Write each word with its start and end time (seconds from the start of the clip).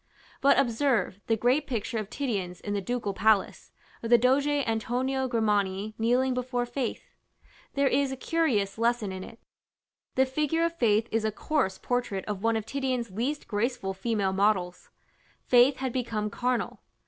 But 0.41 0.57
observe 0.57 1.21
the 1.27 1.37
great 1.37 1.67
picture 1.67 1.99
of 1.99 2.09
Titian's 2.09 2.59
in 2.59 2.73
the 2.73 2.81
ducal 2.81 3.13
palace, 3.13 3.71
of 4.01 4.09
the 4.09 4.17
Doge 4.17 4.47
Antonio 4.47 5.27
Grimani 5.27 5.93
kneeling 5.99 6.33
before 6.33 6.65
Faith: 6.65 7.11
there 7.75 7.87
is 7.87 8.11
a 8.11 8.17
curious 8.17 8.79
lesson 8.79 9.11
in 9.11 9.23
it. 9.23 9.37
The 10.15 10.25
figure 10.25 10.65
of 10.65 10.73
Faith 10.75 11.07
is 11.11 11.23
a 11.23 11.31
coarse 11.31 11.77
portrait 11.77 12.25
of 12.25 12.41
one 12.41 12.57
of 12.57 12.65
Titian's 12.65 13.11
least 13.11 13.47
graceful 13.47 13.93
female 13.93 14.33
models: 14.33 14.89
Faith 15.45 15.77
had 15.77 15.93
become 15.93 16.31
carnal. 16.31 16.81